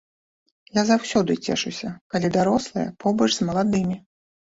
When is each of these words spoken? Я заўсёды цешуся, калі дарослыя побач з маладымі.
Я 0.77 0.83
заўсёды 0.91 1.35
цешуся, 1.45 1.91
калі 2.13 2.31
дарослыя 2.37 2.87
побач 3.05 3.29
з 3.37 3.47
маладымі. 3.51 3.95